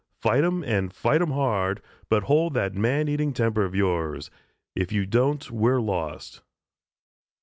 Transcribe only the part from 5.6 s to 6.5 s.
lost."